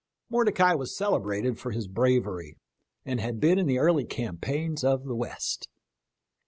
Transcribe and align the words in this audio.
Mordecai 0.31 0.73
was 0.73 0.97
celebrated 0.97 1.59
for 1.59 1.69
his 1.69 1.87
bravery, 1.87 2.57
and 3.05 3.19
had 3.21 3.39
been 3.39 3.59
in 3.59 3.67
the 3.67 3.77
early 3.77 4.03
campaigns 4.03 4.83
of 4.83 5.05
the 5.05 5.15
West." 5.15 5.67